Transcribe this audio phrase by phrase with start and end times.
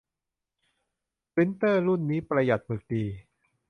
[1.33, 3.03] ปรินเตอร์รุ่นนี้ประหยัดหมึกดี